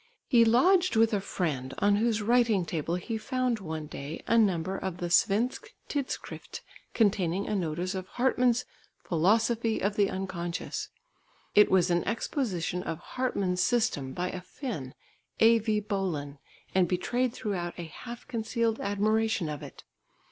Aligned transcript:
He 0.25 0.43
lodged 0.45 0.95
with 0.95 1.13
a 1.13 1.21
friend 1.21 1.75
on 1.77 1.97
whose 1.97 2.23
writing 2.23 2.65
table 2.65 2.95
he 2.95 3.19
found 3.19 3.59
one 3.59 3.85
day 3.85 4.23
a 4.25 4.35
number 4.35 4.75
of 4.75 4.97
the 4.97 5.11
Svensk 5.11 5.75
Tidskrift 5.87 6.61
containing 6.95 7.47
a 7.47 7.53
notice 7.55 7.93
of 7.93 8.07
Hartmann's 8.07 8.65
Philosophy 9.03 9.79
of 9.79 9.97
the 9.97 10.09
Unconscious. 10.09 10.89
It 11.53 11.69
was 11.69 11.91
an 11.91 12.03
exposition 12.05 12.81
of 12.81 12.97
Hartmann's 12.97 13.61
system 13.61 14.11
by 14.13 14.31
a 14.31 14.41
Finn, 14.41 14.95
A.V. 15.39 15.81
Bolin, 15.81 16.39
and 16.73 16.87
betrayed 16.87 17.31
throughout 17.31 17.75
a 17.77 17.83
half 17.83 18.27
concealed 18.27 18.79
admiration 18.81 19.49
of 19.49 19.61
it. 19.61 19.83